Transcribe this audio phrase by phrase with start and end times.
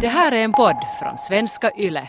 [0.00, 2.08] Det här är en podd från svenska YLE.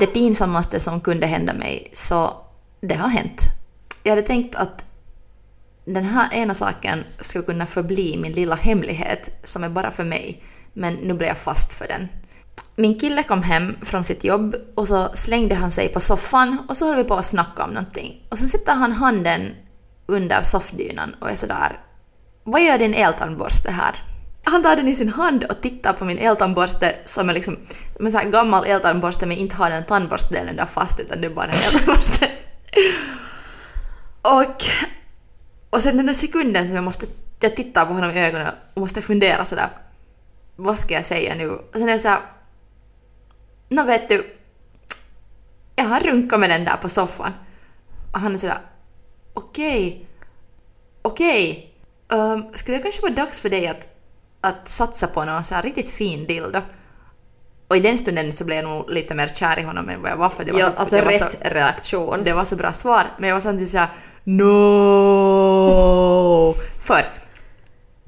[0.00, 2.36] det pinsammaste som kunde hända mig, så
[2.80, 3.40] det har hänt.
[4.02, 4.84] Jag hade tänkt att
[5.84, 10.42] den här ena saken skulle kunna förbli min lilla hemlighet som är bara för mig,
[10.74, 12.08] men nu blev jag fast för den.
[12.76, 16.76] Min kille kom hem från sitt jobb och så slängde han sig på soffan och
[16.76, 18.26] så höll vi på att snacka om någonting.
[18.28, 19.54] Och så sätter han handen
[20.06, 21.80] under soffdynan och är sådär
[22.44, 23.94] Vad gör din eltandborste här?
[24.44, 27.56] Han tar den i sin hand och tittar på min eltandborste som är liksom
[27.96, 31.26] som en sån här gammal eltandborste men inte har den tandborstdelen där fast utan det
[31.26, 32.30] är bara en eltandborste.
[34.22, 34.64] och,
[35.70, 37.06] och sen den där sekunden som jag måste,
[37.40, 39.68] jag tittar på honom i ögonen och måste fundera sådär
[40.56, 41.50] vad ska jag säga nu?
[41.50, 42.20] Och sen är jag såhär
[43.68, 44.36] Nå vet du,
[45.76, 47.32] jag har runkat med den där på soffan.
[48.12, 48.60] Och han är sådär
[49.34, 50.06] okej, okay,
[51.02, 51.72] okej,
[52.08, 52.20] okay.
[52.20, 53.88] um, skulle det kanske vara dags för dig att
[54.40, 56.60] att satsa på någon så här riktigt fin dildo.
[57.68, 60.10] Och i den stunden så blev jag nog lite mer kär i honom än vad
[60.10, 62.24] jag var för det var ja, så, alltså det var rätt så, reaktion.
[62.24, 63.88] Det var så bra svar, men jag var samtidigt såhär
[64.24, 64.44] no.
[66.80, 67.04] för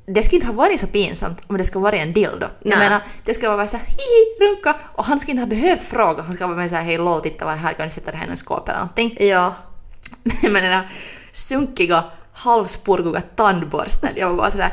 [0.06, 2.46] det skulle inte ha varit så pinsamt om det skulle varit en dildo.
[2.62, 2.78] Jag Nej.
[2.78, 6.22] menar, det skulle vara såhär hihi, runka och han skulle inte ha behövt fråga.
[6.22, 8.26] Han skulle vara med såhär hej lol, titta vad här kan du sätta det här
[8.26, 9.16] i en skåp eller någonting.
[9.20, 9.54] Ja.
[10.42, 10.88] Men den där
[11.32, 14.72] sunkiga, halvspurgiga tandborsten, jag var bara sådär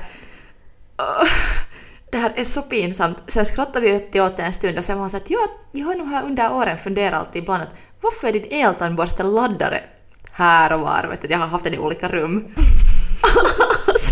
[0.97, 1.27] "Åh,
[2.11, 3.17] det här är så pinsamt.
[3.27, 5.39] Sen skrattade vi åt- det en stund och sen var hon såhär att ja,
[5.71, 7.69] jag har nog här under åren funderat alltid ibland att
[8.01, 9.83] varför är din eltandborste laddare
[10.31, 11.07] här och var?
[11.09, 12.45] Vet du, jag har haft den i olika rum.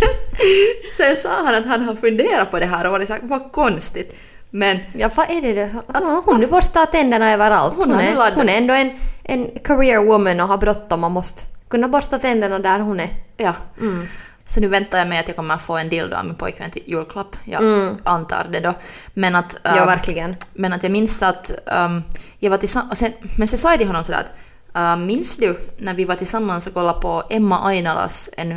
[0.01, 0.37] Och
[0.97, 3.51] sen, sen sa han att han har funderat på det här och varit såhär, vad
[3.51, 4.15] konstigt.
[4.49, 5.79] Men Ja, vad är det då?
[5.87, 7.73] Att, hon borstar tänderna överallt.
[7.77, 8.33] Hon Hon, nu är, laddat.
[8.35, 8.91] hon är ändå en,
[9.23, 10.99] en career woman och har bråttom.
[11.01, 13.09] Man måste kunna borsta tänderna där hon är.
[13.37, 13.53] Ja.
[13.79, 14.07] Mm.
[14.45, 16.83] Så nu väntar jag mig att jag kommer få en dildo av min pojkvän till
[16.85, 17.35] julklapp.
[17.43, 17.97] Jag Mm.
[18.03, 18.73] antar det då.
[19.13, 20.35] Men att, Ja, ähm, verkligen.
[20.53, 22.03] men att jag minns att ähm,
[22.39, 23.03] jag var tillsammans...
[23.37, 26.67] Men sen sa jag till honom sådär att äh, minns du när vi var tillsammans
[26.67, 28.55] och kollade på Emma Ainalas, en,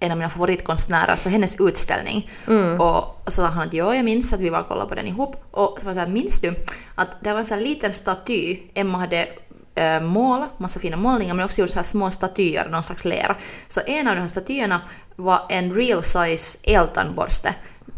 [0.00, 2.30] en av mina favoritkonstnärer, så hennes utställning.
[2.48, 2.80] Mm.
[2.80, 4.94] Och, och så sa han att ja, jag minns att vi var och kollade på
[4.94, 5.36] den ihop.
[5.50, 6.54] Och så var jag såhär, minns du
[6.94, 9.28] att det var en sån här liten staty Emma hade
[9.74, 13.36] äh, målat, massa fina målningar, men också gjort så här små statyer, någon slags lera.
[13.68, 14.80] Så en av de här statyerna
[15.16, 17.54] var en real size eltandborste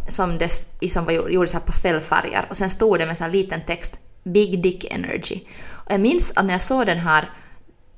[0.08, 3.24] som, des, som var gjord i så här pastellfärger och sen stod det med så
[3.24, 5.40] här liten text Big Dick Energy.
[5.70, 7.30] Och jag minns att när jag såg den här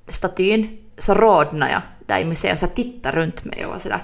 [0.09, 4.03] statyn så rodnade jag där i museet och så tittade runt mig och var sådär.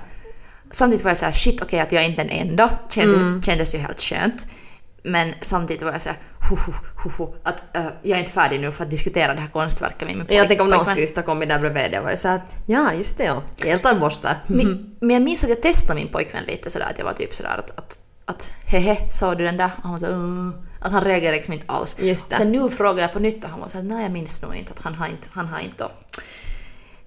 [0.71, 3.79] Samtidigt var jag såhär shit okej att jag är inte den enda, kändes, kändes ju
[3.79, 4.47] helt skönt.
[5.03, 6.19] Men samtidigt var jag såhär
[6.51, 6.73] ho, ho,
[7.03, 10.09] ho, ho, att äh, jag är inte färdig nu för att diskutera det här konstverket
[10.09, 10.95] med min pojk- Jag tänker om någon pojkvän.
[10.95, 13.43] skulle just ha kommit där bredvid och varit så att ja, just det ja.
[13.65, 14.37] Eltandborstar.
[14.47, 17.35] Men, men jag minns att jag testade min pojkvän lite sådär att jag var typ
[17.35, 19.71] sådär att, att, att hehe, såg du den där?
[19.77, 20.51] Och han var så "Uh."
[20.81, 21.97] att han reagerade liksom inte alls.
[21.99, 22.37] Just det.
[22.37, 24.73] Sen nu frågade jag på nytt och han var såhär nej jag minns nog inte
[24.77, 25.91] att han har inte, han har inte, då,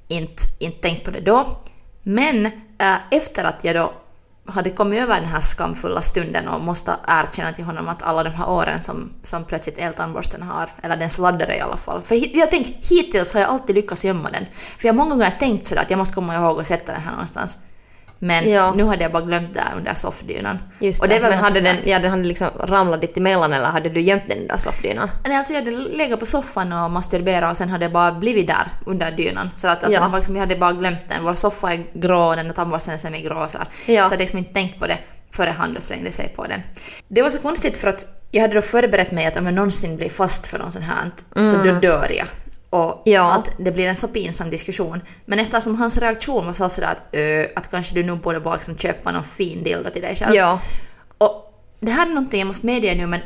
[0.07, 1.57] inte, inte tänkt på det då.
[2.03, 2.45] Men
[2.77, 3.93] äh, efter att jag då
[4.45, 8.29] hade kommit över den här skamfulla stunden och måste erkänna till honom att alla de
[8.29, 12.01] här åren som, som plötsligt eltandborsten har, eller den sladdade i alla fall.
[12.03, 14.45] För jag tänkte, hittills har jag alltid lyckats gömma den.
[14.77, 17.01] För jag har många gånger tänkt sådär att jag måste komma ihåg att sätta den
[17.01, 17.59] här någonstans.
[18.23, 18.73] Men Ja.
[18.75, 20.57] nu hade jag bara glömt där under soffdynan.
[20.79, 21.15] Just Och det.
[21.15, 24.01] är väl Men hade den, ja, den hade liksom ramlat dit emellan eller hade du
[24.01, 25.09] gömt den där soffdynan?
[25.27, 28.47] Nej, alltså jag hade legat på soffan och masturberat och sen hade jag bara blivit
[28.47, 29.49] där under dynan.
[29.55, 30.07] Så att, att Ja.
[30.07, 31.23] var liksom, jag hade bara glömt den.
[31.23, 33.67] Vår soffa är grå och den tandborsten är semi-grå och sådär.
[33.71, 33.85] Ja.
[33.85, 34.97] Så jag hade liksom inte tänkt på det
[35.31, 36.61] före han då slängde sig på den.
[37.07, 39.95] Det var så konstigt för att jag hade då förberett mig att om jag någonsin
[39.97, 41.11] blir fast för något sånt här
[41.51, 42.27] så då dör jag.
[42.73, 43.31] Och Ja.
[43.33, 45.01] att det blir en så pinsam diskussion.
[45.25, 48.55] Men eftersom hans reaktion var så sådär att, "Ö, att kanske du nu borde bara
[48.55, 50.35] liksom köpa någon fin dildo till dig själv.
[50.35, 50.59] Ja.
[51.17, 53.19] Och det här är någonting jag måste medge nu men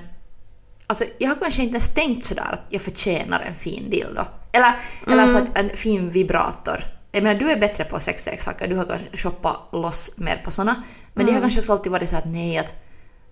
[0.88, 4.22] alltså, jag har kanske inte ens tänkt sådär att jag förtjänar en fin dildo.
[4.52, 4.74] Eller,
[5.08, 5.28] eller Mm.
[5.28, 6.84] så att en fin vibrator.
[7.12, 10.84] Jag menar du är bättre på sexleksaker, du har kanske shoppat loss mer på såna.
[11.14, 11.42] Men det har Mm.
[11.42, 12.74] kanske också alltid varit så att nej att,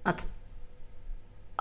[0.04, 0.28] att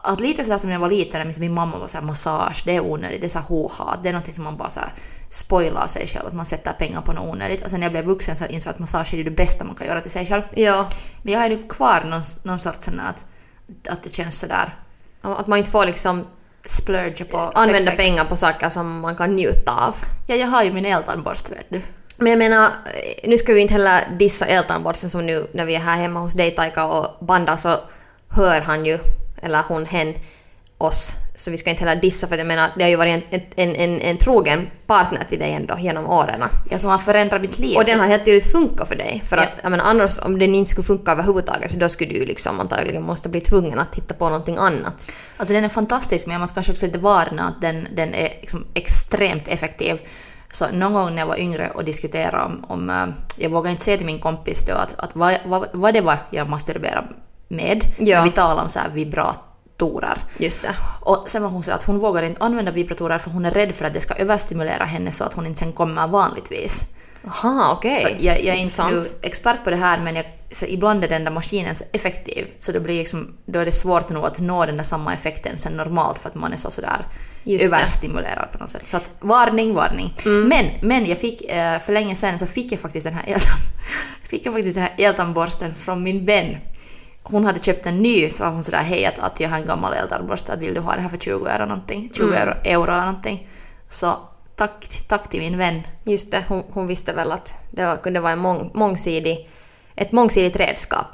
[0.04, 2.76] att lite sådär som när jag var liten, minns min mamma var såhär massage, det
[2.76, 4.92] är onödigt, det är såhär håhat, det är någonting som man bara såhär
[5.30, 7.64] spoilar sig själv, att man sätter pengar på något onödigt.
[7.64, 9.74] Och sen när jag blev vuxen så insåg jag att massage är det bästa man
[9.74, 10.42] kan göra till sig själv.
[10.54, 10.88] Ja.
[11.22, 13.24] Men jag har ju kvar någon, någon sorts sån att,
[13.88, 14.74] att det känns sådär
[15.22, 16.26] Att man inte får liksom
[16.66, 17.96] splurge på använda sexleksaker.
[17.96, 19.96] pengar på saker som man kan njuta av.
[20.26, 21.80] Ja, jag har ju min eltandborste vet du.
[22.16, 22.70] Men jag menar,
[23.24, 26.32] nu ska vi inte heller dissa eltandborsten som nu när vi är här hemma hos
[26.32, 27.80] dig Taika och bandar så
[28.28, 28.98] hör han ju
[29.44, 30.14] eller hon, hen,
[30.78, 31.12] oss.
[31.36, 33.74] Så vi ska inte heller dissa för jag menar, det har ju varit en, en,
[33.76, 36.44] en, en trogen partner till dig ändå genom åren.
[36.70, 37.76] Ja, som har förändrat mitt liv.
[37.76, 39.22] Och den har helt tydligt funkat för dig.
[39.28, 39.42] För Ja.
[39.42, 42.60] att jag menar, annars om den inte skulle funka överhuvudtaget så då skulle du liksom
[42.60, 45.10] antagligen måste bli tvungen att titta på någonting annat.
[45.36, 48.28] Alltså den är fantastisk men jag måste kanske också lite varna att den, den är
[48.40, 49.98] liksom extremt effektiv.
[50.50, 53.06] Så någon gång när jag var yngre och diskuterade om, om eh,
[53.36, 56.16] jag vågade inte säga till min kompis då att, att vad, vad, vad det var
[56.30, 57.08] jag masturberade
[57.48, 57.84] med.
[57.98, 58.16] Ja.
[58.16, 60.18] Men vi talade om så här vibratorer.
[60.38, 60.74] Just det.
[61.00, 63.74] Och sen var hon så att hon vågar inte använda vibratorer för hon är rädd
[63.74, 66.84] för att det ska överstimulera henne så att hon inte sen kommer vanligtvis.
[67.26, 68.00] Aha, okej.
[68.02, 70.24] Så jag, jag är inte nu expert på det här men jag,
[70.68, 74.08] ibland är den där maskinen så effektiv så då, blir liksom, då är det svårt
[74.08, 77.06] nog att nå den där samma effekten sen normalt för att man är så sådär
[77.44, 78.88] Just överstimulerad på något sätt.
[78.88, 80.14] Så att varning, varning.
[80.24, 80.48] Mm.
[80.48, 83.58] Men, men jag fick, eh, för länge sedan så fick jag faktiskt den här eltan,
[84.28, 86.56] fick jag faktiskt den här eltandborsten från min vän.
[87.26, 89.66] Hon hade köpt en ny så var hon sådär hej att, att jag har en
[89.66, 92.34] gammal eltandborste att vill du ha det här för 20 euro någonting, 20 Mm.
[92.38, 93.48] euro, euro eller någonting.
[93.88, 94.16] Så
[94.56, 95.82] tack, tack till min vän.
[96.04, 99.48] Just det, hon, hon visste väl att det var, kunde vara en mång, mångsidig,
[99.96, 101.06] ett mångsidigt redskap.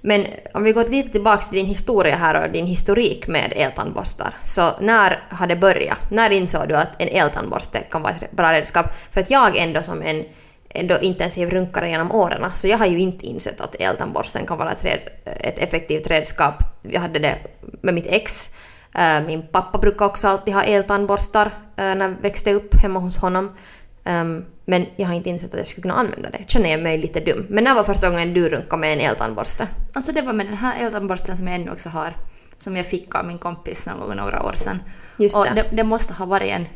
[0.00, 4.34] Men om vi går lite tillbaka till din historia här och din historik med eltandborstar.
[4.44, 5.98] Så när har det börjat?
[6.10, 8.86] När insåg du att en eltandborste kan vara ett bra redskap?
[9.12, 10.24] För att jag ändå som en
[10.68, 14.72] ändå intensiv runkare genom åren, så jag har ju inte insett att eltandborsten kan vara
[14.72, 16.54] ett, red, ett effektivt redskap.
[16.82, 17.38] Jag hade det
[17.80, 18.50] med mitt ex.
[18.94, 21.46] Eh, Min pappa brukade också alltid ha eltandborstar
[21.76, 23.52] eh, när jag växte upp hemma hos honom.
[24.04, 26.44] Ehm, men jag har inte insett att jag skulle kunna använda det.
[26.46, 27.46] Känner jag mig lite dum.
[27.48, 29.68] Men när var första gången du runkade med en eltandborste?
[29.92, 32.16] Alltså det var med den här eltandborsten som jag ännu också har.
[32.58, 34.82] Som jag fick av min kompis någon några år sedan.
[35.16, 35.54] Just och det.
[35.54, 35.76] det.
[35.76, 36.66] Det måste ha varit en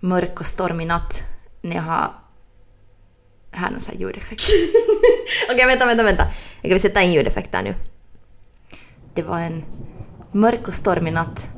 [0.00, 1.22] mörk och stormig natt
[1.60, 2.10] när jag har...
[3.58, 4.42] Här är någon sån här ljudeffekt.
[5.52, 6.26] Okej, vänta, vänta, vänta.
[6.62, 7.74] Jag kan sätta in ljudeffekter nu.
[9.14, 9.64] Det var en
[10.32, 11.48] mörk och stormig natt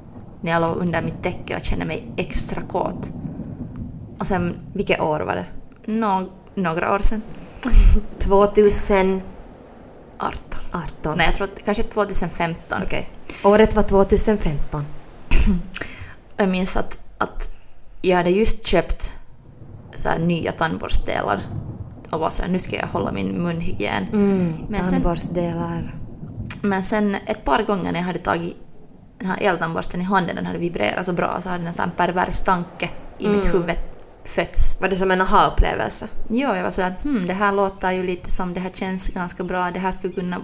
[0.41, 3.11] när jag låg under mitt täcke och kände mig extra kåt.
[4.19, 5.47] Och sen Vilket år var det?
[5.93, 7.23] nå- några år sedan,
[8.19, 9.23] 2018.
[10.73, 11.17] 18.
[11.17, 12.83] Nej, jag tror kanske 2015.
[12.85, 13.11] Okej.
[13.45, 14.85] Året var 2015.
[16.37, 17.51] Jag minns att, att
[18.03, 19.13] jag hade just köpt
[19.97, 21.41] så nya tandborstdelar
[22.11, 24.07] och var så här, nu ska jag hålla min munhygien.
[24.13, 25.95] Mm, Men sen- tandborstdelar.
[26.63, 28.57] Men sen ett par gånger när jag hade tagit
[29.19, 32.41] den här eltandborsten i handen, den hade vibrerat så bra, så hade en sån pervers
[32.41, 33.77] tanke i mitt huvud
[34.25, 34.81] fötts.
[34.81, 36.09] Var det som en aha-upplevelse?
[36.29, 39.45] Ja, jag var sådär hmm, det här låter ju lite som, det här känns ganska
[39.45, 40.41] bra, det här skulle kunna...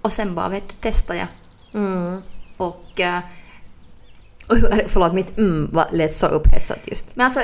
[0.00, 1.28] Och sen bara, vet du, testade jag.
[1.74, 2.22] Mm.
[2.56, 3.00] Och...
[4.48, 7.16] Och hur, förlåt, mitt mm var, lät så upphetsat just.
[7.16, 7.40] Men alltså,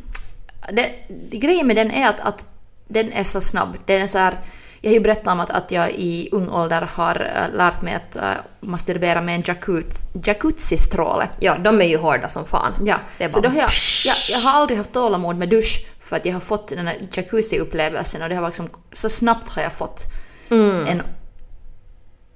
[0.72, 0.90] det,
[1.30, 2.46] det, grejen med den är att, att
[2.90, 3.76] den är så snabb.
[3.86, 4.40] Den är så här,
[4.80, 7.20] jag har ju berättat om att, att jag i ung ålder har
[7.50, 8.22] äh, lärt mig att äh,
[8.60, 11.28] masturbera med en jacuzzi, jacuzzi-stråle.
[11.40, 12.72] Ja, de är ju hårda som fan.
[12.86, 13.70] Ja, Det är så bara- då har jag,
[14.06, 16.96] jag, jag har aldrig haft tålamod med dusch för att jag har fått den här
[17.12, 20.02] jacuzzi-upplevelsen och det har liksom, så snabbt har jag fått
[20.50, 20.86] Mm.
[20.86, 21.02] en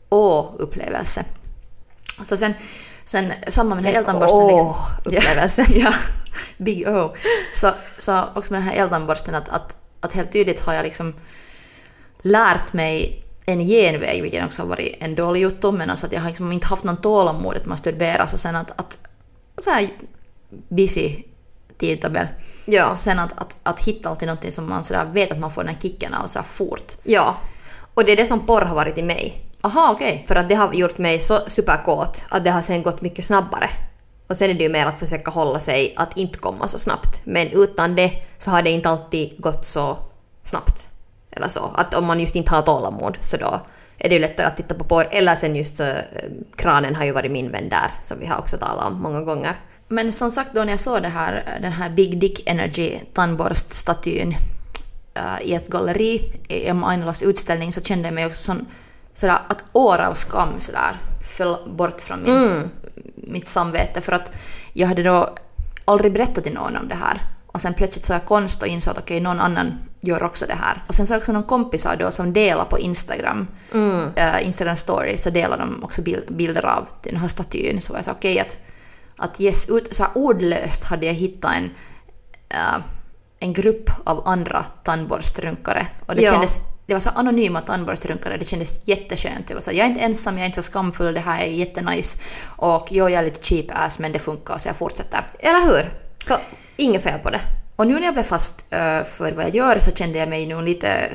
[0.09, 1.25] å-upplevelse.
[2.25, 2.55] Så sen,
[3.05, 4.47] sen samma med den här En eltandborsten.
[4.47, 4.67] liksom.
[4.71, 5.67] å-upplevelse.
[5.69, 5.93] Ja, ja,
[6.57, 7.15] big O.
[7.55, 11.15] Så, så också med den här eltandborsten att, att, att helt tydligt har jag liksom
[12.23, 16.21] lärt mig en genväg, vilket också har varit en dålig jotto, men alltså att jag
[16.21, 18.99] har liksom inte haft någon tålamod att masturbera, så sen att, att
[19.59, 19.89] så här
[20.69, 21.23] busy
[21.79, 22.27] tidtabell.
[22.65, 22.97] Ja.
[22.97, 25.75] Sen att, att, att hitta alltid någonting som man sådär vet att man får den
[25.75, 26.93] här kicken av så fort.
[27.03, 27.37] Ja.
[27.95, 29.43] Och det är det som porr har varit i mig.
[29.61, 30.25] Aha, okej.
[30.29, 33.71] För att det har gjort mig så superkåt att det har sen gått mycket snabbare.
[34.27, 37.21] Och sen är det ju mer att försöka hålla sig att inte komma så snabbt.
[37.25, 39.99] Men utan det så har det inte alltid gått så
[40.43, 40.89] snabbt.
[41.31, 41.71] Eller så.
[41.75, 43.61] Att om man just inte har tålamod så då
[43.99, 45.09] är det ju lättare att titta på porr.
[45.11, 45.99] Eller sen just så, eh,
[46.57, 49.61] kranen har ju varit min vän där som vi har också talat om många gånger.
[49.89, 54.37] Men som sagt då när jag såg det här, den här Big Dick Energy tandborststatyn
[55.15, 58.67] äh, i ett galleri i Emma Ainelas utställning så kände jag mig också sån,
[59.15, 60.97] sådär att år av skam sådär
[61.37, 62.71] föll bort från min,
[63.15, 64.33] mitt samvete för att
[64.73, 65.35] jag hade då
[65.85, 67.21] aldrig berättat till någon om det här.
[67.47, 70.55] Och sen plötsligt såg jag konst och insåg att okej, någon annan gör också det
[70.55, 70.83] här.
[70.87, 73.47] Och sen såg jag också någon kompisar då som delar på Instagram,
[74.17, 77.81] äh, Instagram story, så delar de också bil- bilder av den här statyn.
[77.81, 78.59] Så var jag så okej att,
[79.17, 81.71] att yes, ut, så ordlöst hade jag hittat en,
[82.49, 82.83] äh,
[83.39, 85.87] en grupp av andra tandborstrunkare.
[86.07, 86.33] Och det Ja.
[86.33, 89.47] kändes det var så anonyma tandborstrunkare, det kändes jätteskönt.
[89.49, 91.47] Det var så, jag är inte ensam, jag är inte så skamfull, det här är
[91.47, 92.19] jättenice.
[92.45, 95.27] Och jo, jag är lite cheap ass men det funkar så jag fortsätter.
[95.39, 95.91] Eller hur?
[96.19, 96.35] Så
[96.77, 97.41] inget fel på det.
[97.77, 100.47] Och nu när jag blev fast eh, för vad jag gör så kände jag mig
[100.47, 101.09] nog lite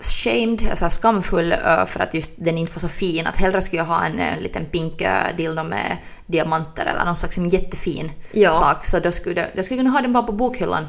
[0.00, 3.26] shamed, alltså skamfull uh, för att just den inte var så fin.
[3.26, 5.02] Att hellre skulle jag ha en uh, liten pink
[5.36, 5.96] dildo med
[6.26, 8.50] diamanter eller någon slags jättefin Ja.
[8.60, 8.84] sak.
[8.84, 10.86] Så då skulle, jag- jag skulle kunna ha den bara på bokhyllan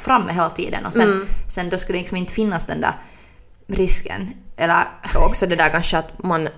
[0.00, 0.86] framme hela tiden.
[0.86, 1.26] Och sen, Mm.
[1.48, 2.92] sen då skulle det liksom inte finnas den där
[3.74, 4.34] risken.
[4.56, 4.84] Eller
[5.16, 6.48] också det där kanske att man,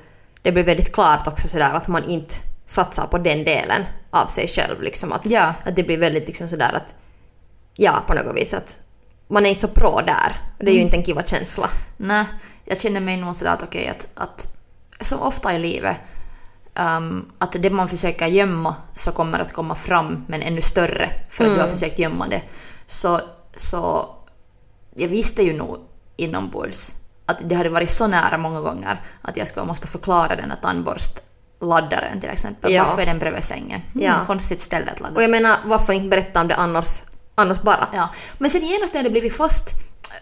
[0.42, 2.35] det blir väldigt klart också sådär att man inte
[2.66, 4.83] satsar på den delen av sig själv.
[4.83, 5.54] Liksom att, Ja.
[5.64, 6.95] att det blir väldigt liksom sådär att,
[7.76, 8.81] ja på något vis att
[9.28, 10.37] man är inte så pro där.
[10.59, 11.69] Det är ju inte en kiva känsla.
[11.97, 12.25] Nej,
[12.64, 14.57] jag känner mig nog sådär att okej att, att
[15.00, 15.97] som ofta i livet
[16.75, 21.45] um, att det man försöker gömma så kommer att komma fram men ännu större för
[21.45, 21.75] att du har Mm.
[21.76, 22.42] försökt gömma det.
[22.87, 23.21] Så,
[23.57, 24.14] så
[24.97, 25.78] jag visste ju nog
[26.16, 26.95] inombords
[27.26, 30.59] att det hade varit så nära många gånger att jag skulle måste förklara den här
[30.62, 32.73] tandborstladdaren till exempel.
[32.73, 32.85] Ja.
[32.85, 33.81] Varför är den bredvid sängen?
[33.95, 34.14] Mm, Ja.
[34.26, 35.14] Konstigt ställe att ladda.
[35.14, 37.02] Och jag menar varför inte berätta om det annars,
[37.35, 37.88] annars bara?
[37.93, 38.09] Ja.
[38.38, 39.69] Men sen genast när jag hade blivit fast,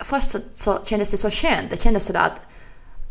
[0.05, 1.71] fast så, så kändes det så skönt.
[1.71, 2.41] Det kändes sådär att,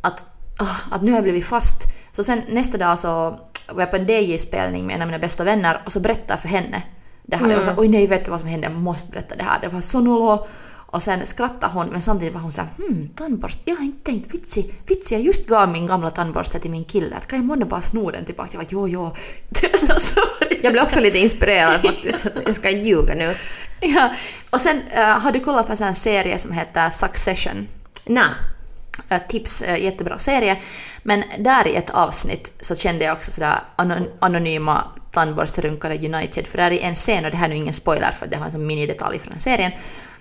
[0.01, 0.25] att,
[0.59, 1.81] ah, att nu har jag blivit fast.
[2.11, 3.39] Så sen nästa dag så
[3.71, 6.39] var jag på en DJ-spelning med en av mina bästa vänner och så berättade jag
[6.39, 6.81] för henne
[7.23, 7.49] det här.
[7.49, 9.59] Jag var så, oj nej vet du vad som hände, jag måste berätta det här.
[9.61, 10.47] Det var så nolo.
[10.91, 14.33] Och sen skrattade hon men samtidigt var hon såhär hmm tandborste, jag har inte tänkt
[14.33, 17.65] vitsi, vitsi jag just gav min gamla tandborste till min kille att kan jag månne
[17.65, 18.49] bara sno den tillbaka?
[18.51, 19.01] Jag var jo jo.
[19.01, 19.99] Var
[20.63, 22.27] Jag blev också lite inspirerad faktiskt.
[22.45, 23.35] Jag ska ljuga nu.
[23.81, 24.13] Ja,
[24.49, 27.67] och sen uh, har du kollat på en sån serie som heter Succession?
[28.05, 28.29] Nej.
[29.09, 30.57] Eh, tips, uh, jättebra serie.
[31.03, 36.47] Men där i ett avsnitt så kände jag också sådär anon- anonyma tandborsterunkare United.
[36.47, 38.45] För där är en scen, och det här är nu ingen spoiler för det har
[38.45, 39.71] en sån minidetalj från serien.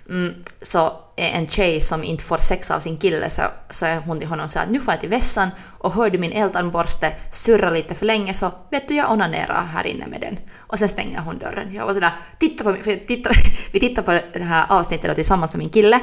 [0.09, 3.97] Mm, så är en tjej som inte får sex av sin kille så, så är
[3.97, 5.49] hon till honom säger att nu får jag till vässan
[5.79, 9.87] och hör du min eltandborste surra lite för länge så vet du jag onanerar här
[9.87, 10.39] inne med den.
[10.57, 11.73] Och sen stänger hon dörren.
[11.73, 13.29] Jag var sådär, titta på, för jag titta,
[13.71, 15.99] vi tittar på det här avsnittet då tillsammans med min kille.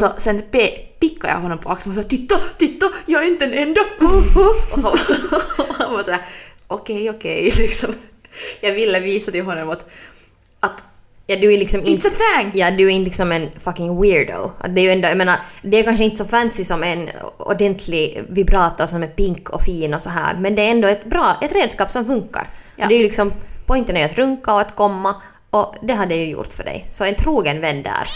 [0.00, 0.68] Så sen pe,
[1.00, 3.80] pickade jag honom på axeln och sa titta, titta, jag är inte den enda.
[4.00, 4.84] Och han,
[5.68, 6.26] och han var sådär,
[6.66, 7.94] okej, okej, liksom.
[8.60, 9.90] Jag ville visa till honom att,
[10.60, 10.84] att
[11.26, 12.08] Ja, du är liksom It's inte...
[12.08, 12.50] a thing!
[12.54, 14.50] Ja, du är inte liksom en fucking weirdo.
[14.68, 18.24] Det är ju ändå, jag menar, det är kanske inte så fancy som en ordentlig
[18.28, 21.36] vibrator som är pink och fin och så här, men det är ändå ett bra,
[21.42, 22.46] ett redskap som funkar.
[22.76, 22.86] Ja.
[22.88, 23.32] Det är ju liksom,
[23.66, 25.14] poängen är att runka och att komma
[25.50, 26.86] och det har det ju gjort för dig.
[26.90, 28.08] Så en trogen vän där.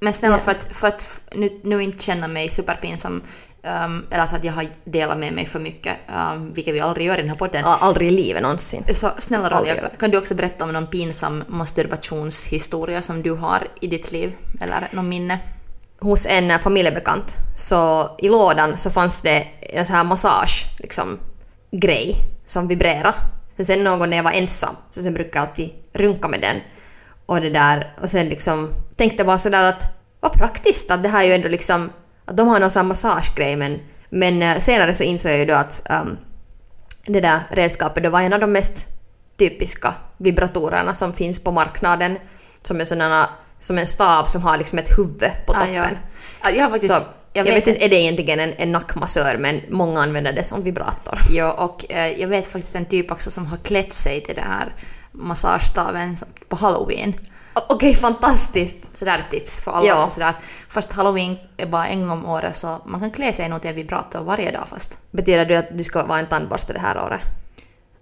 [0.00, 3.22] Men snälla för att, för att nu, nu inte känna mig superpinsam
[3.62, 5.96] um, eller så att jag har delat med mig för mycket,
[6.34, 7.62] um, vilket vi aldrig gör i den här podden.
[7.64, 8.84] Ja, aldrig i livet någonsin.
[8.94, 9.88] Så snälla göra.
[9.98, 14.32] kan du också berätta om någon pinsam masturbationshistoria som du har i ditt liv?
[14.60, 15.40] Eller någon minne?
[16.00, 21.18] hos en eh, familjebekant så i lådan så fanns det en sån här massage liksom
[21.70, 23.14] grej som vibrerade.
[23.56, 26.40] Så sen någon gång när jag var ensam så sen brukade jag alltid runka med
[26.40, 26.56] den.
[27.26, 29.82] Och det där och sen liksom tänkte jag bara sådär att
[30.20, 31.90] vad praktiskt att det här är ju ändå liksom
[32.24, 33.80] att de har någon sån massagegrej men
[34.10, 36.16] men eh, senare så insåg jag ju då att ehm,
[37.06, 38.86] det där redskapet det var en av de mest
[39.38, 42.18] typiska vibratorerna som finns på marknaden.
[42.62, 43.28] Som är sådana,
[43.60, 45.74] som en stav som har liksom ett huvud på Ah, toppen.
[45.74, 45.84] ja.
[46.44, 46.92] Ja, jag har faktiskt...
[46.94, 47.00] Så,
[47.36, 51.18] jag, vet inte, är det egentligen en, en nackmassör men många använder det som vibrator.
[51.30, 54.44] Ja, och eh, jag vet faktiskt en typ också som har klätt sig till den
[54.44, 54.74] här
[55.12, 56.16] massagestaven
[56.48, 57.14] på halloween.
[57.68, 58.78] Okej, fantastiskt!
[58.94, 59.98] Så där är ett tips för alla Ja.
[59.98, 63.32] också sådär att fast halloween är bara en gång om året så man kan klä
[63.32, 64.98] sig nog till en vibrator varje dag fast.
[65.10, 67.20] Betyder det att du ska vara en tandborste det här året?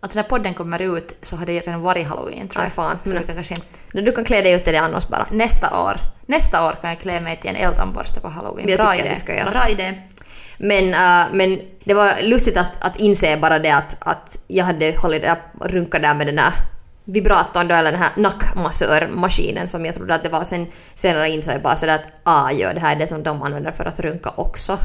[0.05, 2.73] Alltså när podden kommer ut så har det redan varit halloween tror Aj, jag.
[2.73, 2.99] fan.
[3.05, 4.01] Så Men- kan kanske inte...
[4.01, 5.27] Du kan klä dig ut till det annars bara.
[5.31, 5.97] Nästa år,
[6.27, 8.67] nästa år kan jag klä mig till en eltandborste på halloween.
[8.67, 9.11] Det Bra jag idé.
[9.15, 9.51] du ska göra.
[9.51, 10.03] Bra idé.
[10.59, 14.95] Men, äh, men det var lustigt att, att inse bara det att, att jag hade
[14.99, 16.53] hållit där och runkat där med den där
[17.05, 20.45] vibratorn då, eller den här nackmassörmaskinen som jag trodde att det var.
[20.45, 23.43] Sen senare insåg jag bara sådär att ah, ja, det här är det som de
[23.43, 24.79] använder för att runka också.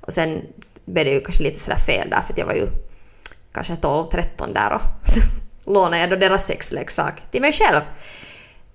[0.00, 0.42] Och sen
[0.84, 2.66] blev det ju kanske lite sådär fel där för att jag var ju
[3.54, 5.20] kanske 12-13 där och så
[5.70, 7.80] lånade jag då deras sexleksak till mig själv.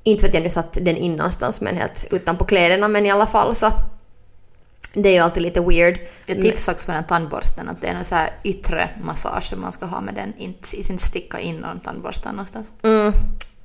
[0.03, 3.11] Inte för att jag nu satt den in någonstans men helt utanpå kläderna men i
[3.11, 3.71] alla fall så
[4.93, 5.99] det är ju alltid lite weird.
[6.25, 9.61] Jag tipsar också på den tandborsten att det är någon så här yttre massage som
[9.61, 10.33] man ska ha med den.
[10.37, 12.71] Inte, inte sticka in någon tandborste någonstans.
[12.83, 13.13] Mm,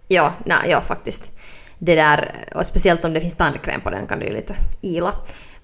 [0.08, 1.30] ja, nej, ja faktiskt.
[1.78, 5.12] Det där, och speciellt om det finns tandkräm på den kan det ju lite ila.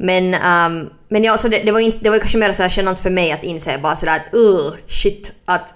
[0.03, 2.73] Men, ehm, men ja, så det, det, var inte, det var kanske mer så här
[2.77, 5.75] genant för mig att inse bara sådär att uh, shit, att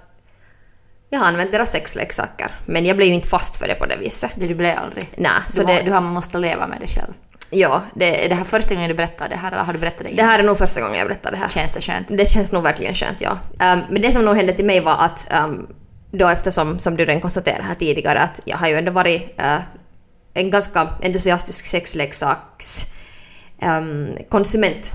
[1.11, 2.51] jag har använt deras sexleksaker.
[2.67, 4.31] Men jag blev ju inte fast för det på det viset.
[4.37, 5.05] Det du blev aldrig.
[5.17, 7.13] Nej, så du, det, du har måste leva med det själv.
[7.51, 9.99] ja, det, Är det här första gången du berättar det här eller har du berättat
[9.99, 10.27] det det innan?
[10.27, 11.49] här är nog första gången jag berättar det här.
[11.49, 12.09] Känns det skönt?
[12.09, 13.39] Det känns nog verkligen skönt, ja.
[13.61, 15.67] Ehm, men det som nog hände till mig var att um,
[16.11, 19.59] då eftersom, som du redan konstaterade här tidigare, att jag har ju ändå varit eh,
[20.35, 22.94] en ganska entusiastisk sexleksaks
[23.63, 24.93] um, konsument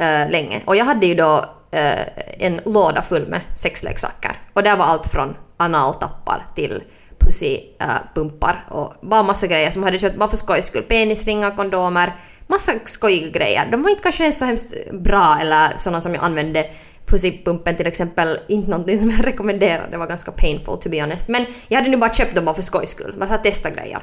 [0.00, 0.62] uh, länge.
[0.64, 1.38] Och jag hade ju då
[1.74, 2.02] uh,
[2.38, 4.32] en låda full med sexleksaker.
[4.52, 6.82] Och där var allt från analtappar till
[7.18, 10.82] pussypumpar och bara massa grejer som hade köpt bara för skojs skull.
[10.82, 12.14] Penisringar, kondomer,
[12.46, 13.68] massa skojiga grejer.
[13.70, 16.70] De var inte kanske så hemskt bra eller sådana som jag använde
[17.06, 19.88] pussypumpen till exempel, inte någonting som jag rekommenderar.
[19.90, 21.28] Det var ganska painful to be honest.
[21.28, 23.14] Men jag hade nu bara köpt dem bara för skojs skull.
[23.18, 23.98] Bara testa grejer.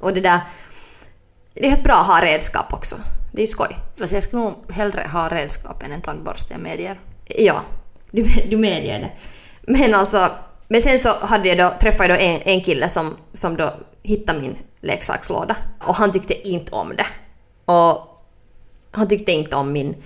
[0.00, 0.40] Och det där...
[1.54, 2.96] Det är ett bra att ha redskap också.
[3.32, 3.76] Det är ju skoj.
[4.00, 7.00] Alltså jag skulle nog hellre ha redskap än en tandborste, jag medger.
[7.26, 7.62] Ja,
[8.10, 9.12] du, du medger det.
[9.72, 10.30] Men alltså,
[10.68, 13.74] men sen så hade jag då, träffade jag då en, en kille som, som då
[14.02, 15.56] hittade min leksakslåda.
[15.80, 17.06] Och han tyckte inte om det.
[17.72, 18.20] Och
[18.90, 19.96] han tyckte inte om min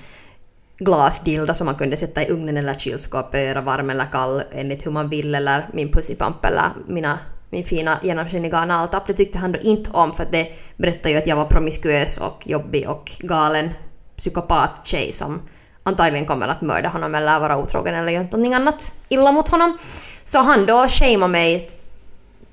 [0.78, 4.86] glasdildo som man kunde sätta i ugnen eller kylskåpet och göra varm eller kall enligt
[4.86, 7.18] hur man vill eller min pussipamp eller mina,
[7.50, 9.06] min fina genomskinliga analtapp.
[9.06, 12.18] Det tyckte han då inte om för att det berättade ju att jag var promiskuös
[12.18, 13.70] och jobbig och galen
[14.16, 15.42] psykopat-tjej som
[15.82, 19.78] antagligen kommer att mörda honom eller vara otrogen eller göra någonting annat illa mot honom.
[20.24, 21.70] Så han då shameade mig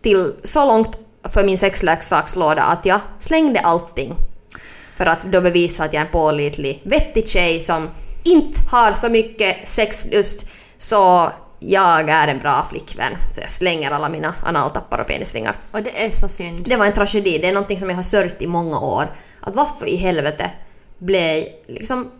[0.02, 4.16] till så långt för min sexleksakslåda att jag slängde allting.
[4.98, 7.90] För att då bevisa att jag är en pålitlig, vettig tjej som
[8.24, 10.46] inte har så mycket sexlust
[10.78, 11.32] så
[11.68, 13.14] jag är en bra flickvän.
[13.32, 15.56] Så jag slänger alla mina analtappar och penisringar.
[15.72, 16.64] Och det är så synd.
[16.66, 17.38] Det var en tragedi.
[17.38, 19.12] Det är någonting som jag har sörjt i många år.
[19.40, 20.52] Att varför i helvete
[20.98, 22.12] blev liksom...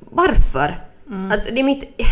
[0.00, 0.84] Varför?
[1.06, 1.32] Mm.
[1.32, 2.02] Att det är mitt...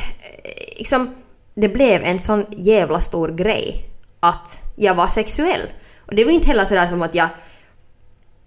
[0.78, 1.14] Liksom,
[1.54, 3.90] det blev en sån jävla stor grej
[4.20, 5.62] att jag var sexuell.
[5.98, 7.28] Och det var inte heller sådär som att jag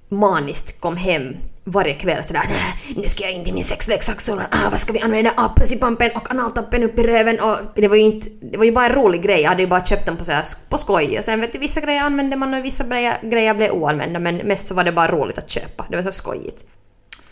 [0.10, 1.36] maniskt kom hem
[1.67, 5.00] varje kväll sådär äh, nu ska jag in till min sexleksaksskola, ah, vad ska vi
[5.00, 5.33] använda?
[5.38, 8.71] Ah, pussipampen och analtappen upp i röven och det var ju inte, det var ju
[8.71, 11.24] bara en rolig grej, jag hade ju bara köpt dem på, sådär, på skoj och
[11.24, 12.83] sen vet du vissa grejer använde man och vissa
[13.21, 16.12] grejer, blev oanvända men mest så var det bara roligt att köpa, det var så
[16.12, 16.65] skojigt.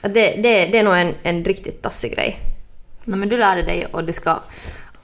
[0.02, 2.40] Det, det, det är nog en, en riktigt tassig grej.
[3.04, 4.40] No, men du lärde dig och du ska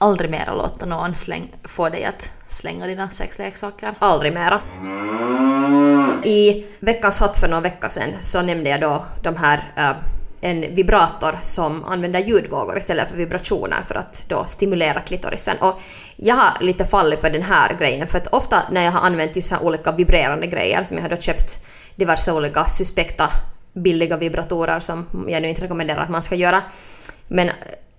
[0.02, 3.88] aldrig mera låta någon släng, få dig att slänga dina sexleksaker.
[3.98, 4.60] Aldrig mera.
[6.24, 9.92] I veckans hot för någon vecka sedan så nämnde jag då de här eh,
[10.40, 15.56] en vibrator som använder ljudvågor istället för vibrationer för att då stimulera klitorisen.
[15.56, 15.80] Och
[16.16, 19.36] jag har lite fallit för den här grejen för att ofta när jag har använt
[19.36, 23.28] just så här olika vibrerande grejer som jag har då köpt diverse olika suspekta
[23.72, 26.62] billiga vibratorer som jag nu inte rekommenderar att man ska göra.
[27.28, 27.50] Men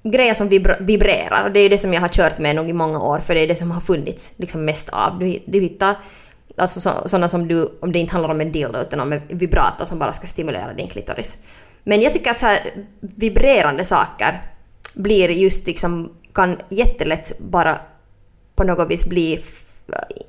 [0.04, 2.74] grejer som vibra- vibrerar och det är det som jag har kört med nog i
[2.74, 5.20] många år för det är det som har funnits liksom mest av.
[5.20, 5.96] Du, du hittar
[6.58, 9.22] alltså så, sådana som du, om det inte handlar om en dildo utan om en
[9.28, 11.38] vibrator som bara ska stimulera din klitoris.
[11.84, 12.60] Men jag tycker att så här,
[13.00, 14.42] vibrerande saker
[14.94, 17.80] blir just liksom, kan jättelätt bara
[18.56, 19.44] på något vis bli,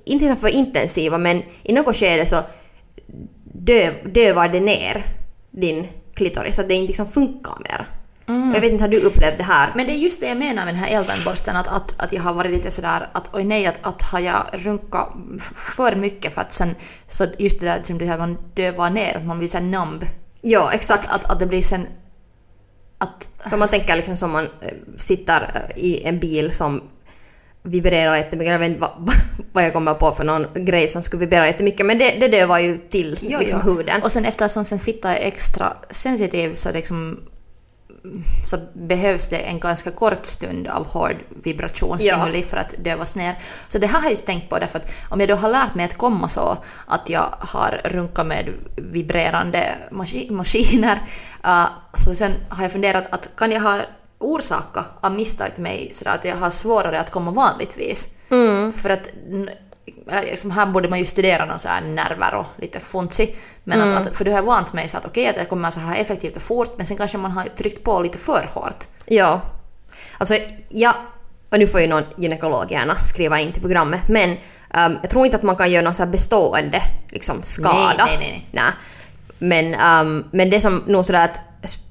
[0.04, 2.36] inte för intensiva men i något skede så
[3.52, 5.04] dö, dövar det ner
[5.50, 7.86] din klitoris, att det inte liksom funkar mer.
[8.26, 9.72] Jag vet inte, har du upplevt det här?
[9.76, 12.22] Men det är just det jag menar med den här eltandborsten, att, att, att jag
[12.22, 15.08] har varit lite sådär att oj nej, att, att har jag runkat
[15.54, 16.74] för mycket för att sen,
[17.06, 20.06] så just det där som du säger, man dövar ner, att man blir såhär numb.
[20.42, 21.08] ja, exakt.
[21.08, 21.86] Att, att det blir sen,
[22.98, 26.82] att, För man tänker liksom som man eh, sitter eh, i en bil som
[27.62, 28.52] vibrerar jättemycket.
[28.52, 29.10] Jag vet inte vad,
[29.52, 32.58] vad jag kommer på för någon grej som skulle vibrera jättemycket men det, det dövar
[32.58, 33.72] ju till Jo, liksom jo.
[33.72, 34.02] huden.
[34.02, 37.20] Och sen eftersom sen fitta är extra sensitiv så liksom
[38.44, 43.38] så behövs det en ganska kort stund av hård vibrationsstimuli för att dövas ner.
[43.68, 45.74] Så det här har jag just tänkt på därför att om jag då har lärt
[45.74, 50.98] mig att komma så att jag har runkat med vibrerande maski- maskiner
[51.46, 53.80] uh, så sen har jag funderat att kan jag ha
[54.18, 58.08] orsakat av misstag till mig så att jag har svårare att komma vanligtvis.
[58.72, 59.08] För att
[60.08, 63.34] eller liksom här borde man ju studera någon så här nerver och lite funsi.
[63.64, 65.80] Men att, att, för du har vant mig så att okej att det kommer så
[65.80, 68.84] här effektivt och fort men sen kanske man har tryckt på lite för hårt.
[69.06, 69.40] Ja.
[70.18, 70.34] Alltså,
[70.68, 70.96] ja,
[71.50, 74.36] och nu får ju någon gynekolog gärna skriva in till programmet, men
[74.74, 78.04] ehm, jag tror inte att man kan göra någon så här bestående liksom, skada.
[78.04, 78.72] Nej, nej, nej.
[79.38, 81.40] Men, ehm, men det som nog sådär att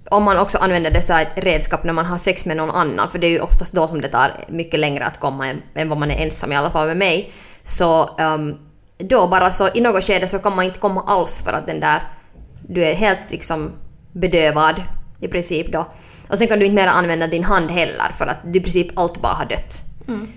[0.10, 3.12] om man också använder det här ett redskap när man har sex med någon annan,
[3.12, 5.90] för det är ju oftast då som det tar mycket längre att komma än, än
[5.90, 7.32] vad man är ensam i alla fall med mig,
[7.64, 8.56] så ehm,
[8.98, 11.80] då bara så i något skede så kan man inte komma alls för att den
[11.80, 12.02] där,
[12.70, 13.72] du är helt liksom
[14.12, 14.82] bedövad
[15.20, 15.86] i princip då.
[16.30, 18.88] Och sen kan du inte mer använda din hand heller för att du i princip
[19.00, 19.84] allt bara har dött.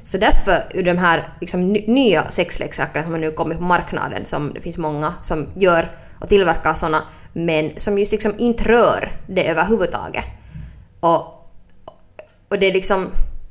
[0.03, 4.27] Så därför, ur de här liksom, ny- nya sexleksakerna som har nu kommit på marknaden,
[4.27, 9.13] som det finns många som gör och tillverkar sådana, men som just liksom inte rör
[9.27, 10.25] det överhuvudtaget.
[11.01, 11.19] Och,
[12.49, 13.07] och det är liksom,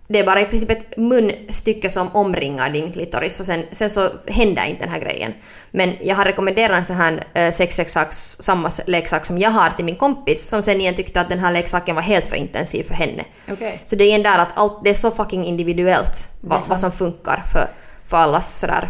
[0.07, 4.09] det är bara i princip ett munstycke som omringar din klitoris och sen, sen så
[4.27, 5.33] händer inte den här grejen.
[5.71, 9.85] Men jag har rekommenderat en sån här äh, sexleksak, samma leksak som jag har till
[9.85, 12.93] min kompis som sen igen tyckte att den här leksaken var helt för intensiv för
[12.93, 13.25] henne.
[13.51, 13.81] Okej.
[13.85, 16.91] Så det är igen där att allt, det är så fucking individuellt vad, vad som
[16.91, 17.67] funkar för,
[18.05, 18.89] för allas sådär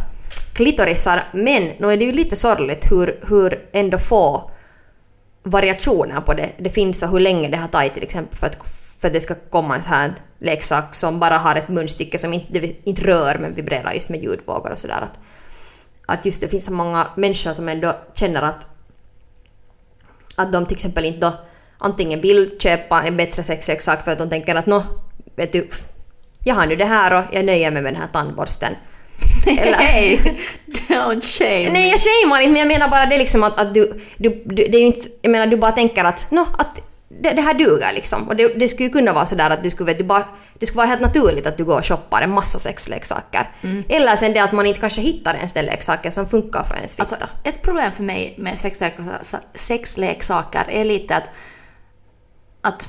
[0.53, 1.27] klitorisar.
[1.33, 4.51] Men nu är det ju lite sorgligt hur, hur ändå få
[5.43, 8.57] variationer på det det finns och hur länge det har tagit till exempel för att,
[9.05, 12.33] för att det ska komma en sån här leksak som bara har ett munstycke som
[12.33, 15.01] inte, inte rör men vibrerar just med ljudvågor och sådär.
[15.01, 15.19] Att,
[16.05, 18.67] att just det finns så många människor som ändå känner att
[20.35, 21.33] att de till exempel inte då
[21.77, 24.83] antingen vill köpa en bättre sexleksak för att de tänker att nå,
[25.35, 25.69] vet du,
[26.43, 28.73] jag har nu det här och jag nöjer mig med den här tandborsten.
[29.47, 30.17] Eller- Hey,
[30.87, 34.01] don't shame Nej jag shamear inte men jag menar bara det liksom att, att du,
[34.17, 36.84] du, du, det är ju inte, jag menar du bara tänker att nå, att
[37.21, 38.27] det, det här duger liksom.
[38.27, 40.25] Och det, det skulle ju kunna vara sådär att du skulle, vet, du bara,
[40.59, 43.49] det skulle vara helt naturligt att du går och shoppar en massa sexleksaker.
[43.89, 46.95] Eller sen det att man inte kanske hittar ens den leksaken som funkar för ens
[46.95, 47.03] fitta.
[47.03, 51.29] Alltså, ett problem för mig med sexleksaker, sexleksaker är lite att,
[52.61, 52.87] att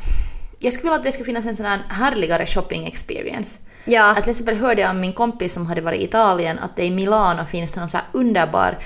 [0.60, 3.60] jag skulle vilja att det skulle finnas en sån här härligare shopping experience.
[3.84, 4.10] ja.
[4.10, 6.84] Att till exempel hörde jag av min kompis som hade varit i Italien att det
[6.84, 8.78] i Milano finns någon så underbar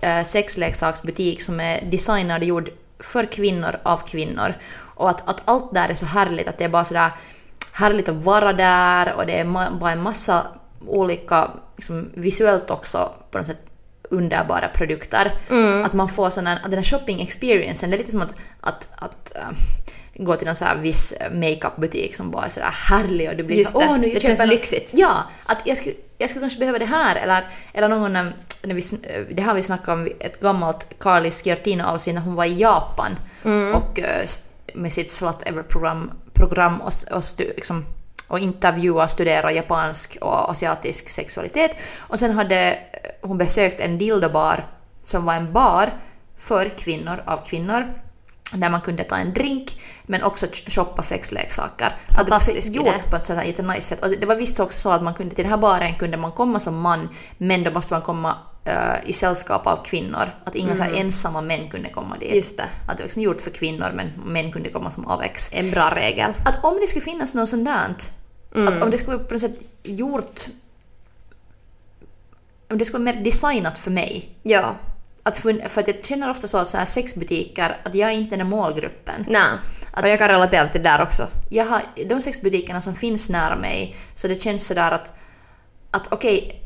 [0.00, 4.54] eh, sexleksaksbutik som är designad och gjord för kvinnor av kvinnor.
[4.94, 7.10] Och att, att allt där är så härligt, att det är bara sådär
[7.72, 10.46] härligt att vara där och det är bara en massa
[10.86, 13.58] olika, liksom, visuellt också på något sätt
[14.10, 15.32] underbara produkter.
[15.84, 18.34] Att man får sån här, att den här shopping experiencen, det är lite som att,
[18.60, 19.42] att, att äh,
[20.24, 23.56] gå till någon så här viss makeupbutik som bara är sådär härlig och du blir
[23.56, 23.86] Just så det.
[23.90, 24.90] åh nu Det känns jag- lyxigt.
[24.94, 28.82] Ja, att jag skulle, jag skulle kanske behöva det här eller, eller någon, när vi,
[29.34, 33.16] det har vi snackat om, ett gammalt Carly Sciortino avsnitt när hon var i Japan
[33.44, 33.74] Mm.
[33.74, 37.84] och st- med sitt Slut Ever-program program och, och, stu, liksom,
[38.28, 41.70] och intervjua och studera japansk och asiatisk sexualitet.
[41.98, 42.78] Och sen hade eh,
[43.22, 44.68] hon besökt en dildobar
[45.02, 45.90] som var en bar
[46.38, 47.94] för kvinnor av kvinnor
[48.52, 51.96] där man kunde ta en drink men också shoppa sexleksaker.
[52.16, 54.04] Fantastisk Att det var gjort på ett sånt här jättenice sätt.
[54.04, 56.32] Och det var visst också så att man kunde till den här baren kunde man
[56.32, 57.08] komma som man
[57.38, 58.36] men då måste man komma
[59.04, 60.30] i sällskap av kvinnor.
[60.44, 62.34] Att inga så här ensamma män kunde komma dit.
[62.34, 62.64] Just det.
[62.86, 65.50] Att det var liksom gjort för kvinnor men män kunde komma som avex.
[65.52, 66.32] En bra regel.
[66.44, 67.94] Att om det skulle finnas något sånt där,
[68.68, 70.46] att om det skulle vara på något sätt gjort
[72.70, 74.28] om det skulle vara mer designat för mig.
[74.42, 74.74] Ja.
[75.22, 78.14] Att för, för att jag känner ofta så att så här sexbutiker, att jag är
[78.14, 79.24] inte den målgruppen.
[79.28, 79.58] Nej.
[79.96, 81.28] Och jag kan relatera till det där också.
[81.50, 85.12] Jag har, de sexbutikerna som finns nära mig, så det känns sådär att,
[85.90, 86.62] att okej,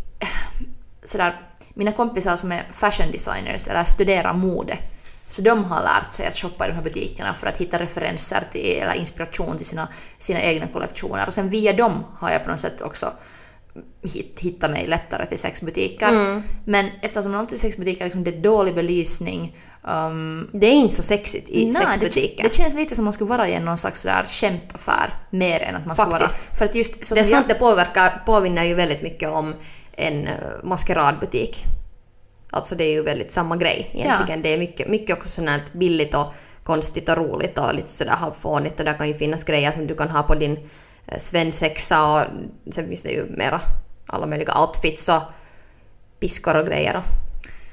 [1.04, 1.47] sådär,
[1.78, 4.78] mina kompisar som är fashion designers eller studerar mode,
[5.28, 8.44] så de har lärt sig att shoppa i de här butikerna för att hitta referenser
[8.52, 9.88] till, eller inspiration till sina,
[10.18, 11.26] sina egna kollektioner.
[11.26, 13.12] Och sen via dem har jag på något sätt också
[14.02, 16.42] hit, hitta mig lättare till sexbutiker.
[16.64, 21.48] Men eftersom alltid sexbutiker liksom, det är dålig belysning, um, Det är inte så sexigt
[21.48, 22.42] i Nej, sexbutiken.
[22.42, 25.76] Det, det känns lite som man skulle vara i någon slags sådär skämtaffär mer än
[25.76, 26.28] att man skulle vara...
[26.28, 26.58] Faktiskt.
[26.58, 29.54] För att just så det är sant, jag, det påverkar, påminner ju väldigt mycket om
[29.98, 30.32] en uh,
[30.62, 31.64] maskeradbutik.
[32.50, 34.42] Alltså det är ju väldigt samma grej egentligen.
[34.42, 36.26] Det är mycket, mycket också sånt här billigt och
[36.62, 39.94] konstigt och roligt och lite sådär halvfånigt och där kan ju finnas grejer som du
[39.94, 40.58] kan ha på din
[41.06, 42.24] eh, svensexa och
[42.74, 43.61] sen finns det ju mera
[44.06, 45.22] alla möjliga outfits och
[46.20, 47.02] piskor och grejer.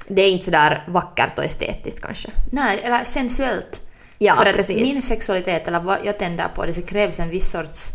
[0.08, 2.30] Det är inte sådär vackert och estetiskt kanske.
[2.52, 3.82] Nej, eller sensuellt.
[4.18, 4.82] Ja, För att precis.
[4.82, 7.92] min sexualitet, eller vad jag tänder på, det så krävs en viss sorts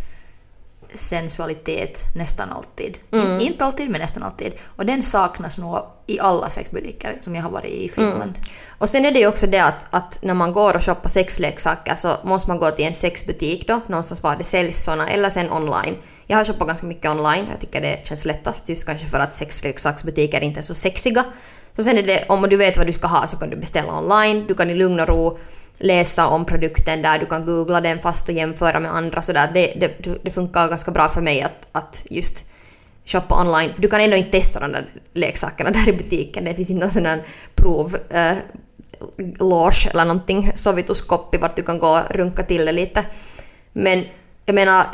[0.96, 2.98] sensualitet nästan alltid.
[3.12, 3.40] Mm.
[3.40, 4.54] In, inte alltid, men nästan alltid.
[4.66, 8.34] Och den saknas nog i alla sexbutiker som jag har varit i i Finland.
[8.78, 11.96] Och sen är det ju också det att, att när man går och shoppar sexleksaker
[11.96, 15.52] så måste man gå till en sexbutik då, någonstans var det säljs såna, eller sen
[15.52, 15.96] online.
[16.28, 19.36] Jag har shoppat ganska mycket online, jag tycker det känns lättast just kanske för att
[19.36, 21.26] sexleksaksbutiker inte är så sexiga.
[21.74, 23.98] Så sen är det, om du vet vad du ska ha så kan du beställa
[23.98, 25.38] online, du kan i lugn och ro
[25.82, 29.52] läsa om produkten där, du kan googla den fast och jämföra med andra sådär.
[29.54, 32.46] Det, det, det funkar ganska bra för mig att, att just
[33.06, 33.74] shoppa online.
[33.74, 36.46] För du kan ändå inte testa de där leksakerna där i butiken.
[36.46, 37.24] Det finns inte någon sån där
[37.56, 38.38] prov eh,
[39.40, 43.06] loge eller någonting, sovituskoppi vart du kan gå och runka till det lite.
[43.74, 44.04] Men
[44.46, 44.86] jag menar,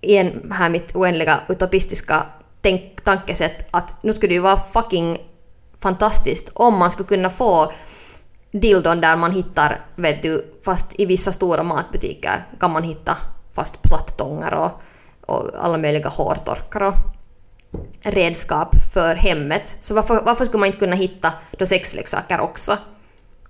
[0.00, 2.26] igen här mitt oändliga utopistiska
[2.60, 5.18] tänk, tankesätt att nu skulle det ju vara fucking
[5.80, 7.72] fantastiskt om man skulle kunna få
[8.60, 13.16] dildon där man hittar, vet du, fast i vissa stora matbutiker kan man hitta
[13.54, 14.70] fast plattångar och,
[15.26, 16.94] och alla möjliga hårtorkar och
[18.02, 19.76] redskap för hemmet.
[19.80, 22.78] Så varför, varför skulle man inte kunna hitta då sexleksaker också?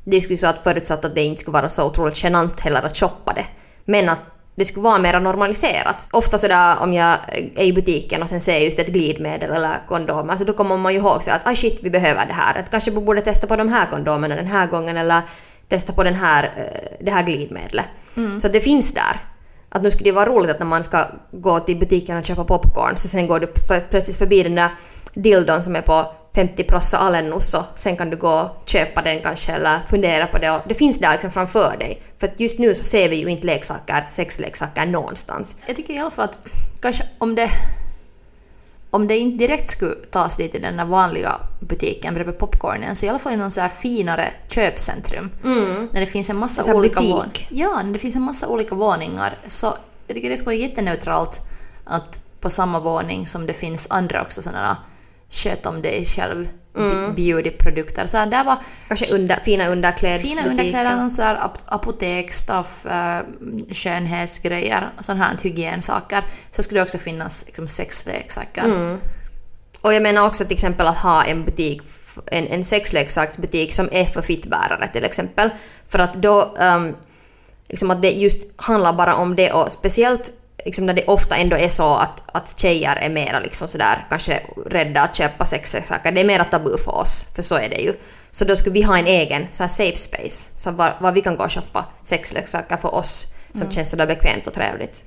[0.05, 2.97] Det skulle så att förutsatt att det inte skulle vara så otroligt genant heller att
[2.97, 3.47] shoppa det.
[3.85, 4.19] Men att
[4.57, 6.09] det skulle vara mer normaliserat.
[6.13, 7.19] Ofta sådär om jag
[7.55, 10.93] är i butiken och sen ser just ett glidmedel eller kondomer så då kommer man
[10.93, 12.59] ju ihåg så att ah shit vi behöver det här.
[12.59, 15.23] Att kanske vi borde testa på de här kondomerna den här gången eller
[15.69, 17.87] testa på den här, eh, det här glidmedlet.
[18.17, 18.41] Mm.
[18.41, 19.21] Så det finns där.
[19.69, 22.45] Att nu skulle det vara roligt att när man ska gå till butiken och köpa
[22.45, 24.71] popcorn så sen går du för, plötsligt förbi den där
[25.15, 29.23] dildon som är på 50 prossa alennus och sen kan du gå och köpa den
[29.23, 32.03] kanske eller fundera på det och det finns där liksom framför dig.
[32.19, 35.57] För att just nu så ser vi ju inte leksaker, sexleksaker någonstans.
[35.67, 36.39] Jag tycker i alla fall att
[36.81, 37.51] kanske om det,
[38.91, 43.07] om det inte direkt skulle tas dit i den där vanliga butiken bredvid popcornen så
[43.07, 45.31] i alla fall i någon så här finare köpcentrum.
[45.93, 47.47] När det finns en massa olika våningar.
[47.49, 49.35] Ja, när det finns en massa olika våningar.
[49.47, 49.75] Så
[50.07, 51.41] jag tycker det skulle vara jätteneutralt
[51.85, 54.77] att på samma våning som det finns andra också sådana
[55.31, 57.15] sköt om dig själv mm.
[57.15, 58.07] beautyprodukter.
[58.07, 58.57] Så där var
[58.89, 60.43] Kanske under, fina underklädesbutiker.
[60.43, 63.21] Fina underkläder, någon sån där ap- apoteksstuff, äh,
[63.71, 66.25] skönhetsgrejer, sån här hygiensaker.
[66.51, 68.65] Så skulle det också finnas liksom, sexleksaker.
[68.65, 68.99] Mm.
[69.81, 71.83] Och jag menar också till exempel att ha en butik,
[72.27, 75.51] en, en sexleksaksbutik som är för fittbärare till exempel.
[75.89, 76.97] För att då, um,
[77.69, 80.33] liksom att det just handlar bara om det och speciellt
[80.65, 84.41] liksom när det ofta ändå är så att, att tjejer är mera liksom sådär kanske
[84.67, 86.13] rädda att köpa sexleksaker.
[86.13, 87.95] Det är mera tabu för oss, för så är det ju.
[88.31, 91.21] Så då skulle vi ha en egen så här safe space, så var, var vi
[91.21, 95.05] kan gå och shoppa sexleksaker för oss som känns sådär bekvämt och trevligt.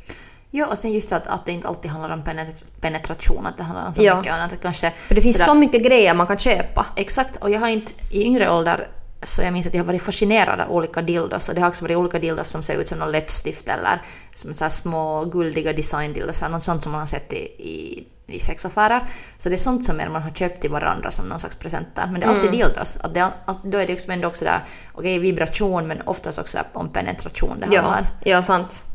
[0.52, 3.64] Ja, och sen just att, att det inte alltid handlar om penet- penetration, att det
[3.64, 4.18] handlar om så Ja.
[4.18, 4.52] mycket annat.
[4.62, 6.86] Kanske För det finns sådär- så mycket grejer man kan köpa.
[6.96, 8.88] Exakt, och jag har inte i yngre ålder
[9.24, 11.86] så jag minns att jag har varit fascinerad av olika dildos och det har också
[11.86, 14.02] varit olika dildos som ser ut som någon läppstift eller
[14.36, 18.40] som så små guldiga designdildos eller något sånt som man har sett i, i, i
[18.40, 19.04] sexaffärer.
[19.38, 22.08] Så det är sånt som man har köpt till varandra som någon slags presenter.
[22.12, 22.98] Men det är alltid dildos.
[22.98, 24.60] Att det, att då är det liksom ändå också där,
[24.94, 28.12] okej vibration men oftast också om penetration det Ja, handlar.
[28.24, 28.86] ja sant.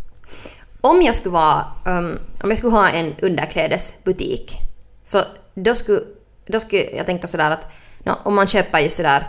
[0.80, 4.56] Om jag skulle vara, um, om jag skulle ha en underklädesbutik
[5.04, 5.18] så
[5.54, 6.00] då skulle,
[6.46, 7.72] då skulle jag tänka sådär att
[8.04, 9.28] nå, om man köper ju sådär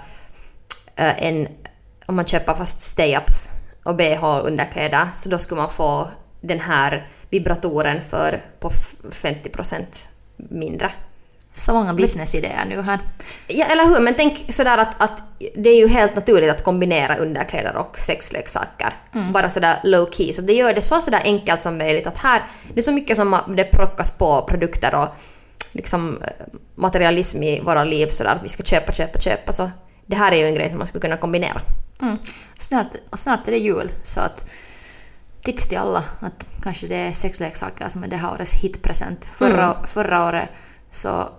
[0.96, 1.48] eh, en,
[2.06, 3.50] om man köper fast stay-ups
[3.84, 6.10] och bh underkläder så då skulle man få
[6.42, 9.84] den här vibratoren för på f- 50%
[10.38, 10.92] mindre.
[11.54, 13.00] Så många businessidéer nu här.
[13.48, 14.00] Ja, eller hur?
[14.00, 15.24] Men tänk sådär att, att
[15.56, 18.94] det är ju helt naturligt att kombinera underkläder och sexleksaker.
[19.34, 20.34] Bara sådär low key.
[20.34, 22.08] Så det gör det så sådär enkelt som möjligt.
[22.08, 25.08] Att här, det är så mycket som det plockas på produkter och
[25.72, 26.30] liksom eh,
[26.76, 29.52] materialism i våra liv sådär att vi ska köpa, köpa, köpa.
[29.52, 29.72] Så
[30.06, 31.62] det här är ju en grej som man skulle kunna kombinera.
[32.02, 32.18] Mm.
[32.60, 34.46] Snart, och snart är det jul så att
[35.44, 39.26] tips till alla att kanske det är sexleksaker som är det här årets hitpresent.
[39.26, 40.50] Förra, förra året
[40.90, 41.30] så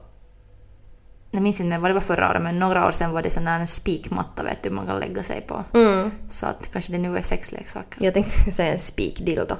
[1.30, 3.44] jag minns inte vad det var förra året men några år sedan var det sån
[3.44, 5.64] där en spikmatta vet du man kan lägga sig på.
[5.74, 6.10] Mm.
[6.28, 8.04] Så att kanske det nu är sexleksaker.
[8.04, 9.56] Jag tänkte säga en speak-dildo.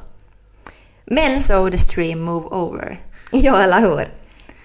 [1.05, 3.01] Men So the stream move over.
[3.33, 4.09] Ja, eller hur?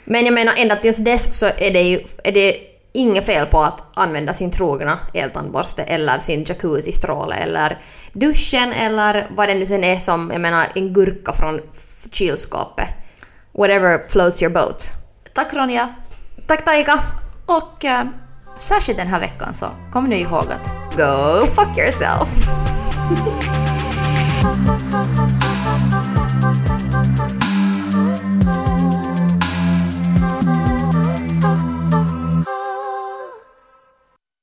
[0.06, 3.62] Men jag menar ända tills dess så är det ju är det inget fel på
[3.62, 7.78] att använda sin trogna eltandborste eller sin jacuzzi-stråle eller
[8.14, 11.60] duschen eller vad det nu sen är som, jag menar en gurka från
[12.12, 12.88] kylskåpet.
[13.52, 14.92] Whatever floats your boat.
[15.34, 15.96] Tack Ronja!
[16.48, 17.04] Tack Taika!
[17.46, 18.06] Och äh,
[18.58, 22.30] särskilt den här veckan så kom nu ihåg att Go fuck yourself!